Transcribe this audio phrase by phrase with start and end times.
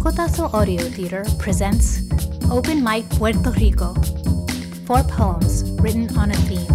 [0.00, 2.00] Cocotazo Audio Theater presents
[2.50, 3.92] Open Mic Puerto Rico.
[4.86, 6.66] Four poems written on a theme.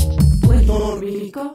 [0.69, 1.55] Rico.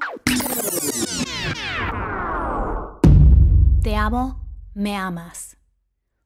[3.82, 4.36] Te amo,
[4.76, 5.56] me amas.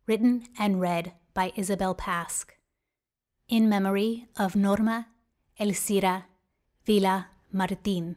[0.08, 2.52] Written and read by Isabel Pask.
[3.48, 5.08] In memory of Norma
[5.60, 6.26] Elcira
[6.86, 8.16] Vila Martin,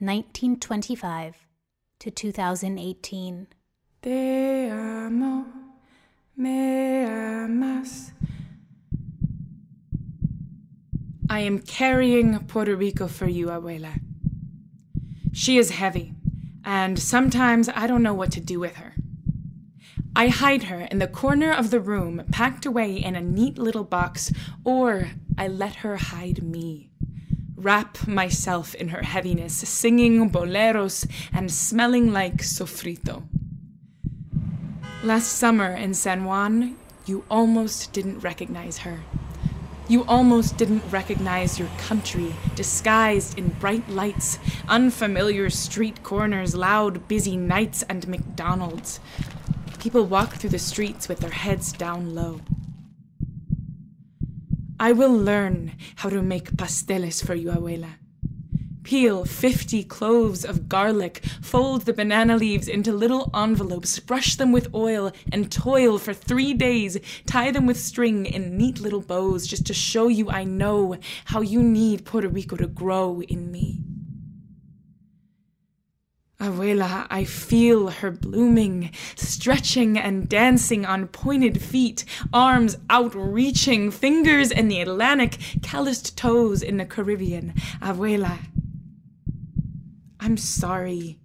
[0.00, 1.46] 1925
[2.00, 3.46] to 2018.
[4.02, 5.44] Te amo,
[6.36, 8.12] me amas.
[11.30, 14.00] I am carrying Puerto Rico for you, Abuela.
[15.32, 16.12] She is heavy,
[16.64, 18.94] and sometimes I don't know what to do with her.
[20.16, 23.84] I hide her in the corner of the room, packed away in a neat little
[23.84, 24.32] box,
[24.64, 26.90] or I let her hide me.
[27.54, 33.22] Wrap myself in her heaviness, singing boleros and smelling like sofrito.
[35.04, 38.98] Last summer in San Juan, you almost didn't recognize her.
[39.90, 44.38] You almost didn't recognize your country, disguised in bright lights,
[44.68, 49.00] unfamiliar street corners, loud, busy nights, and McDonald's.
[49.80, 52.40] People walk through the streets with their heads down low.
[54.78, 57.99] I will learn how to make pasteles for you, abuela.
[58.90, 64.74] Peel 50 cloves of garlic, fold the banana leaves into little envelopes, brush them with
[64.74, 69.64] oil, and toil for three days, tie them with string in neat little bows just
[69.66, 70.96] to show you I know
[71.26, 73.84] how you need Puerto Rico to grow in me.
[76.40, 84.68] Abuela, I feel her blooming, stretching and dancing on pointed feet, arms outreaching, fingers in
[84.68, 87.52] the Atlantic, calloused toes in the Caribbean.
[87.82, 88.38] Abuela,
[90.22, 91.18] I'm sorry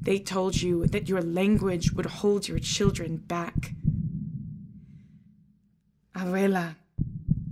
[0.00, 3.74] they told you that your language would hold your children back.
[6.16, 6.76] Abuela,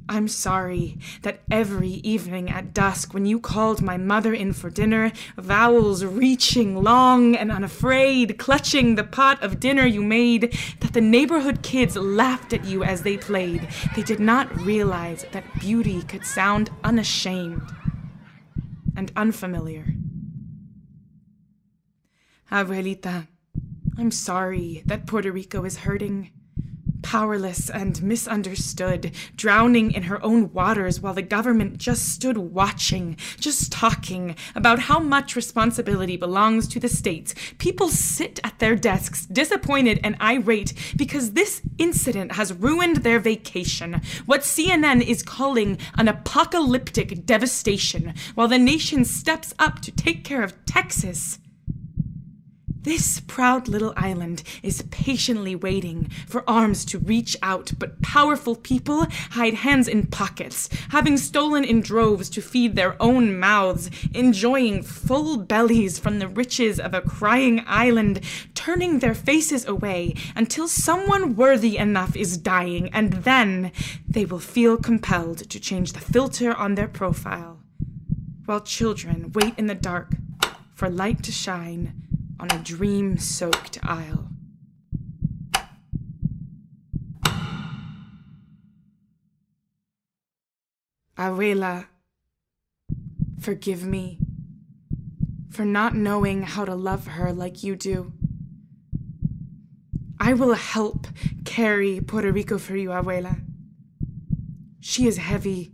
[0.09, 5.13] I'm sorry that every evening at dusk, when you called my mother in for dinner,
[5.37, 11.63] vowels reaching long and unafraid, clutching the pot of dinner you made, that the neighborhood
[11.63, 13.69] kids laughed at you as they played.
[13.95, 17.69] They did not realize that beauty could sound unashamed
[18.97, 19.85] and unfamiliar.
[22.51, 23.27] Abuelita,
[23.99, 26.31] I'm sorry that Puerto Rico is hurting
[27.03, 33.71] powerless and misunderstood, drowning in her own waters while the government just stood watching, just
[33.71, 37.35] talking about how much responsibility belongs to the states.
[37.59, 44.01] People sit at their desks, disappointed and irate, because this incident has ruined their vacation.
[44.25, 50.43] What CNN is calling an apocalyptic devastation, while the nation steps up to take care
[50.43, 51.39] of Texas.
[52.87, 59.09] This proud little island is patiently waiting for arms to reach out, but powerful people
[59.31, 65.37] hide hands in pockets, having stolen in droves to feed their own mouths, enjoying full
[65.37, 68.21] bellies from the riches of a crying island,
[68.55, 73.73] turning their faces away until someone worthy enough is dying, and then
[74.09, 77.59] they will feel compelled to change the filter on their profile.
[78.45, 80.13] While children wait in the dark
[80.73, 82.06] for light to shine
[82.39, 84.29] on a dream soaked isle.
[91.17, 91.87] Abuela,
[93.41, 94.19] forgive me
[95.51, 98.13] for not knowing how to love her like you do.
[100.21, 101.07] I will help
[101.47, 103.41] carry Puerto Rico for you, Abuela.
[104.81, 105.73] She is heavy,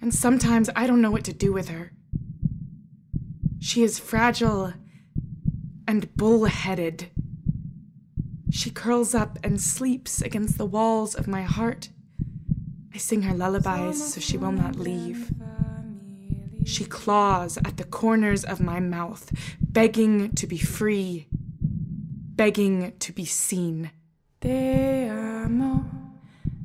[0.00, 1.92] and sometimes I don't know what to do with her.
[3.60, 4.74] She is fragile
[5.86, 7.10] and bullheaded.
[8.50, 11.90] She curls up and sleeps against the walls of my heart.
[12.94, 15.30] I sing her lullabies so she will not leave.
[16.64, 19.30] She claws at the corners of my mouth,
[19.60, 23.90] begging to be free, begging to be seen.
[24.40, 25.84] Te amo,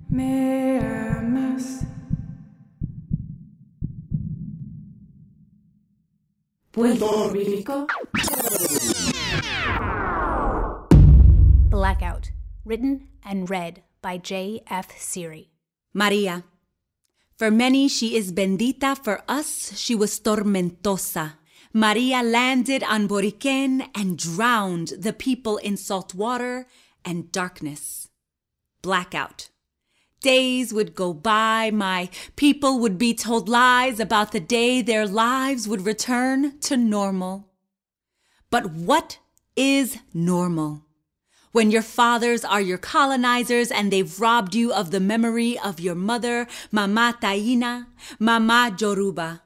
[0.09, 1.85] me amas.
[6.71, 7.85] Puerto Rico.
[11.81, 12.29] Blackout,
[12.63, 14.95] written and read by J.F.
[14.99, 15.49] Siri.
[15.95, 16.43] María,
[17.39, 21.39] For many she is bendita, for us she was tormentosa.
[21.73, 26.67] Maria landed on Boriquen and drowned the people in salt water
[27.03, 28.09] and darkness.
[28.83, 29.49] Blackout.
[30.21, 35.67] Days would go by, my people would be told lies about the day their lives
[35.67, 37.49] would return to normal.
[38.51, 39.17] But what
[39.55, 40.85] is normal?
[41.51, 45.95] When your fathers are your colonizers and they've robbed you of the memory of your
[45.95, 47.87] mother, Mama Taina,
[48.19, 49.41] Mama Yoruba.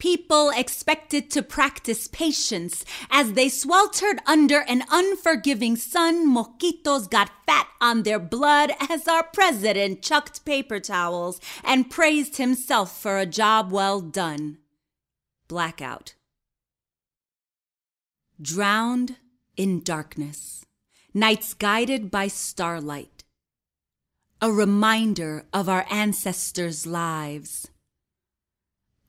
[0.00, 6.26] People expected to practice patience as they sweltered under an unforgiving sun.
[6.26, 12.98] Moquitos got fat on their blood as our president chucked paper towels and praised himself
[13.00, 14.56] for a job well done.
[15.48, 16.14] Blackout.
[18.40, 19.16] Drowned
[19.56, 20.64] in darkness,
[21.12, 23.24] nights guided by starlight.
[24.40, 27.68] A reminder of our ancestors' lives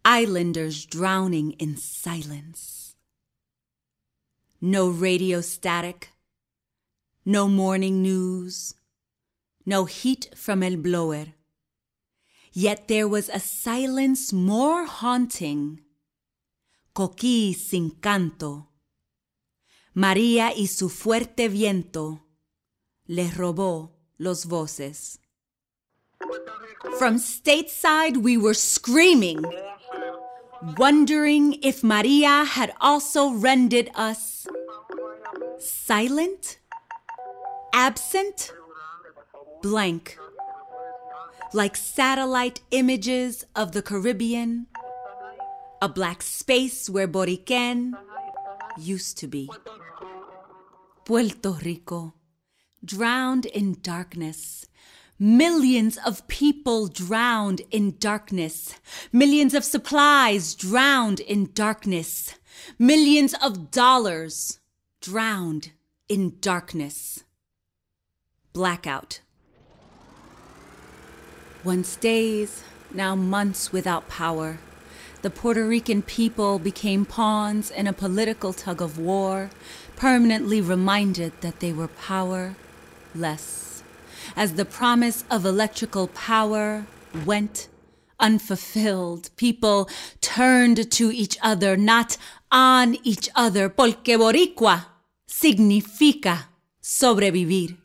[0.03, 2.95] islanders drowning in silence.
[4.59, 6.09] No radio static,
[7.23, 8.73] no morning news,
[9.63, 11.27] no heat from El Blower.
[12.51, 15.81] Yet there was a silence more haunting.
[16.95, 18.70] Coquí sin canto.
[19.93, 22.23] María y su fuerte viento
[23.05, 25.19] les robó los voces.
[26.97, 29.43] From stateside, we were screaming
[30.77, 34.47] wondering if Maria had also rendered us
[35.59, 36.59] silent,
[37.73, 38.53] absent,
[39.61, 40.17] blank,
[41.53, 44.67] like satellite images of the Caribbean,
[45.81, 47.93] a black space where Boriquen
[48.77, 49.49] used to be.
[51.05, 52.13] Puerto Rico,
[52.83, 54.65] drowned in darkness
[55.23, 58.73] Millions of people drowned in darkness.
[59.11, 62.33] Millions of supplies drowned in darkness.
[62.79, 64.59] Millions of dollars
[64.99, 65.73] drowned
[66.09, 67.23] in darkness.
[68.51, 69.21] Blackout.
[71.63, 74.57] Once days, now months without power,
[75.21, 79.49] the Puerto Rican people became pawns in a political tug of war,
[79.95, 82.55] permanently reminded that they were powerless
[84.35, 86.85] as the promise of electrical power
[87.25, 87.67] went
[88.19, 89.29] unfulfilled.
[89.35, 89.89] People
[90.21, 92.17] turned to each other, not
[92.51, 94.85] on each other, porque boricua
[95.27, 96.45] significa
[96.81, 97.77] sobrevivir.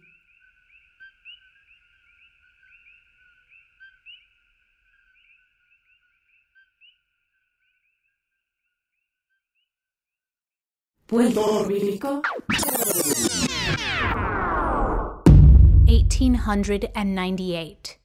[11.08, 12.20] Puerto Rico.
[15.86, 17.98] 1898.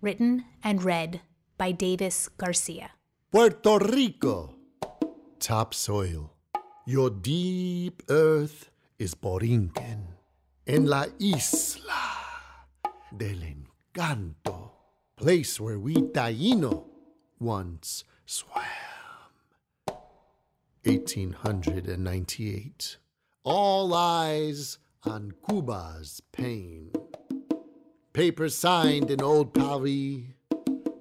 [0.00, 1.20] Written and read
[1.58, 2.92] by Davis Garcia.
[3.30, 4.54] Puerto Rico,
[5.38, 6.32] topsoil.
[6.86, 10.14] Your deep earth is Borinquen.
[10.66, 12.16] En la isla
[13.14, 14.70] del encanto,
[15.18, 16.86] place where we Taino
[17.38, 18.87] once swam.
[20.84, 22.96] 1898.
[23.44, 26.90] All eyes on Cuba's pain
[28.18, 30.24] papers signed in Old Paris,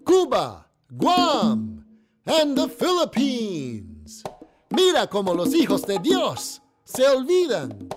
[0.06, 1.84] Cuba, Guam,
[2.28, 4.24] and the Philippines.
[4.72, 7.90] Mira como los hijos de Dios se olvidan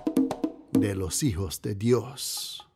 [0.72, 2.66] de los hijos de Dios.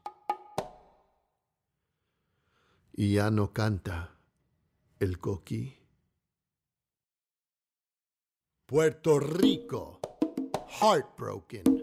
[2.94, 4.10] Y ya no canta
[5.00, 5.78] el coquí.
[8.66, 10.00] Puerto Rico,
[10.66, 11.82] heartbroken.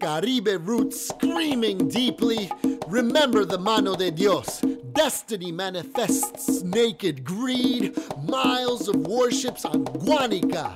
[0.00, 2.50] Caribe roots screaming deeply.
[2.88, 4.62] Remember the mano de Dios.
[4.92, 7.94] Destiny manifests naked greed.
[8.22, 10.72] Miles of warships on Guanica.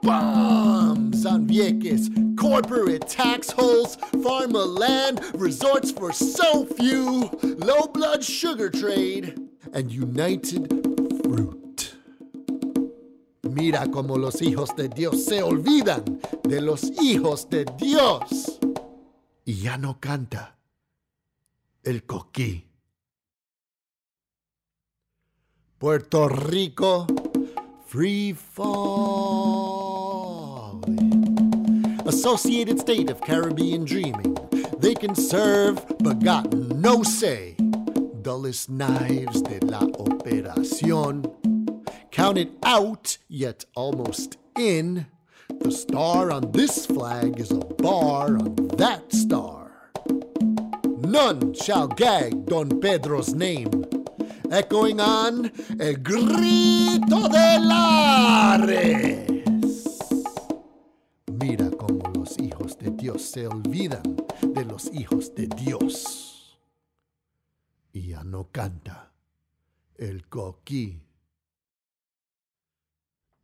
[0.00, 2.08] Bombs on Vieques.
[2.38, 3.96] Corporate tax holes.
[4.22, 5.20] Farmer land.
[5.34, 7.28] Resorts for so few.
[7.42, 9.38] Low blood sugar trade.
[9.74, 10.70] And united
[11.22, 11.67] fruit.
[13.58, 16.04] Mira como los hijos de Dios se olvidan
[16.44, 18.58] de los hijos de Dios.
[19.48, 20.58] y ya no canta
[21.82, 22.66] el coquí.
[25.78, 27.06] Puerto Rico,
[27.86, 28.68] free falling.
[32.06, 34.36] Associated state of Caribbean dreaming.
[34.80, 37.56] They can serve, but got no say.
[38.20, 41.22] Dullest knives de la operación.
[42.28, 45.06] Counted out, yet almost in.
[45.48, 49.90] The star on this flag is a bar on that star.
[50.84, 53.86] None shall gag Don Pedro's name,
[54.52, 59.30] echoing on El Grito de Lares.
[61.32, 66.58] Mira cómo los hijos de Dios se olvidan de los hijos de Dios.
[67.94, 69.12] Y ya no canta
[69.96, 71.07] el coquí.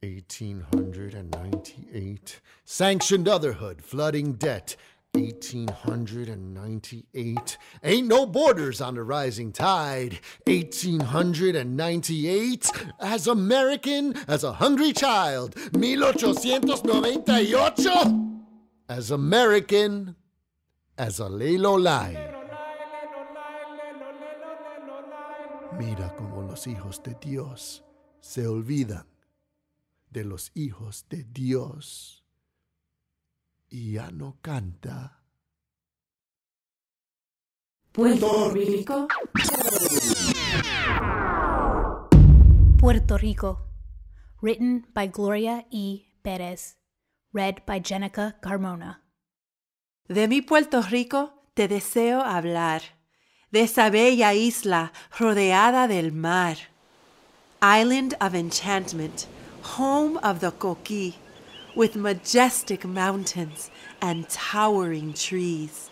[0.04, 2.40] 1898.
[2.64, 4.76] Sanctioned otherhood, flooding debt.
[5.14, 7.58] 1898.
[7.84, 10.18] Ain't no borders on the rising tide.
[10.46, 12.70] 1898.
[12.98, 15.54] As American as a hungry child.
[15.72, 17.86] 1898.
[18.88, 20.16] As American
[20.98, 22.32] as a Lelo Lai.
[25.78, 27.82] Mira como los hijos de Dios
[28.20, 29.04] se olvidan
[30.14, 32.24] de los hijos de Dios
[33.68, 35.24] y ya no canta.
[37.90, 39.08] Puerto Rico.
[42.78, 43.66] Puerto Rico.
[44.40, 46.04] Written by Gloria E.
[46.22, 46.76] Perez.
[47.32, 49.02] Read by Jenica Carmona.
[50.06, 52.82] De mi Puerto Rico te deseo hablar,
[53.50, 56.56] de esa bella isla rodeada del mar.
[57.60, 59.26] Island of enchantment,
[59.64, 61.14] home of the coquí,
[61.74, 65.90] with majestic mountains and towering trees.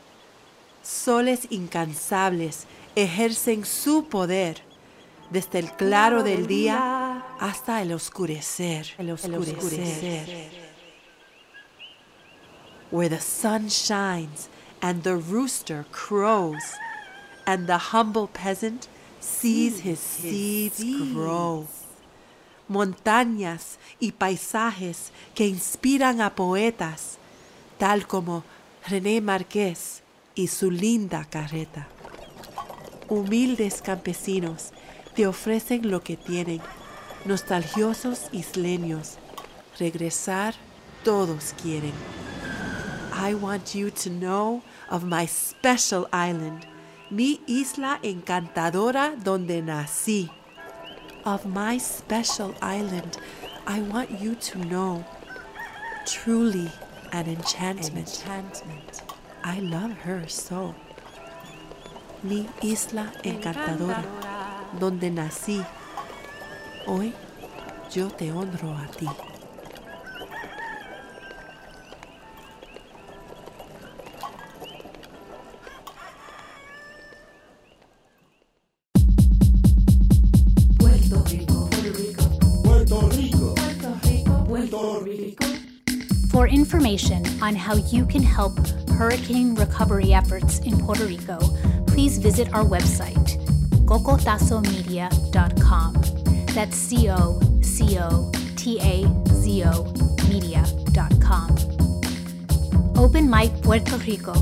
[0.82, 4.56] Soles incansables ejercen su poder
[5.30, 8.86] desde el claro del día hasta el oscurecer.
[8.98, 10.50] El oscurecer.
[12.90, 14.48] Where the sun shines
[14.82, 16.74] and the rooster crows,
[17.46, 18.88] and the humble peasant
[19.20, 20.82] sees his seeds
[21.14, 21.66] grow.
[22.72, 27.18] Montañas y paisajes que inspiran a poetas,
[27.78, 28.44] tal como
[28.88, 30.02] René Marqués
[30.34, 31.86] y su linda carreta.
[33.08, 34.70] Humildes campesinos
[35.14, 36.62] te ofrecen lo que tienen,
[37.26, 39.18] nostalgiosos isleños,
[39.78, 40.54] regresar
[41.04, 41.92] todos quieren.
[43.12, 46.66] I want you to know of my special island,
[47.10, 50.30] mi isla encantadora donde nací.
[51.24, 53.16] Of my special island,
[53.64, 55.04] I want you to know.
[56.04, 56.68] Truly
[57.12, 58.08] an enchantment.
[58.08, 59.02] enchantment.
[59.44, 60.74] I love her so.
[62.24, 64.04] Mi isla encantadora,
[64.80, 65.64] donde nací.
[66.86, 67.12] Hoy
[67.94, 69.31] yo te honro a ti.
[86.52, 88.58] Information on how you can help
[88.90, 91.38] hurricane recovery efforts in Puerto Rico,
[91.86, 93.38] please visit our website,
[93.86, 95.94] cocotazomedia.com.
[96.54, 99.84] That's C O C O T A Z O
[100.28, 101.56] media.com.
[102.96, 104.34] Open Mic Puerto Rico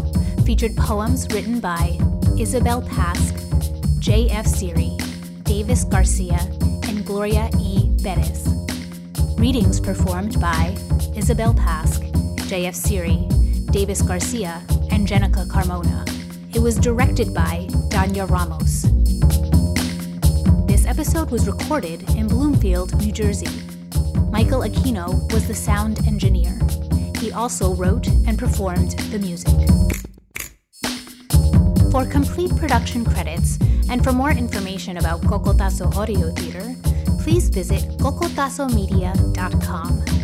[0.44, 1.96] featured poems written by
[2.38, 3.34] Isabel Pask,
[4.00, 4.46] J.F.
[4.46, 4.90] Siri,
[5.44, 6.38] Davis Garcia,
[6.88, 7.90] and Gloria E.
[8.02, 8.46] Perez.
[9.38, 10.76] Readings performed by
[11.20, 12.00] Isabel Pask,
[12.48, 12.74] J.F.
[12.74, 13.28] Siri,
[13.70, 16.08] Davis Garcia, and Jenica Carmona.
[16.56, 18.84] It was directed by Danya Ramos.
[20.66, 23.50] This episode was recorded in Bloomfield, New Jersey.
[24.30, 26.58] Michael Aquino was the sound engineer.
[27.18, 29.52] He also wrote and performed the music.
[31.90, 33.58] For complete production credits
[33.90, 36.74] and for more information about Cocotazo Audio Theater,
[37.22, 40.19] please visit cocotazomedia.com.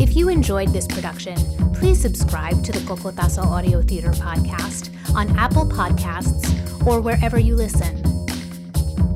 [0.00, 1.36] If you enjoyed this production,
[1.74, 8.00] please subscribe to the Cocotazo Audio Theater podcast on Apple Podcasts or wherever you listen.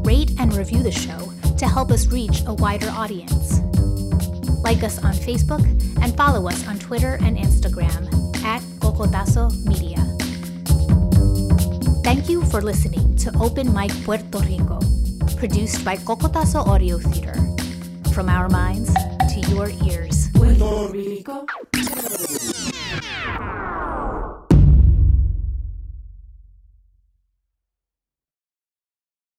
[0.03, 3.61] Rate and review the show to help us reach a wider audience.
[4.65, 5.65] Like us on Facebook
[6.03, 8.03] and follow us on Twitter and Instagram
[8.43, 10.03] at Cocotazo Media.
[12.03, 14.81] Thank you for listening to Open Mic Puerto Rico,
[15.37, 17.35] produced by Cocotazo Audio Theater.
[18.13, 18.93] From our minds
[19.33, 20.22] to your ears.
[20.33, 21.45] Puerto Rico.